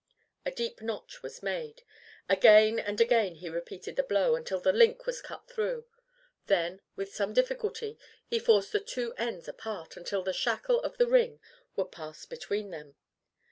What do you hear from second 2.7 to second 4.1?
and again he repeated the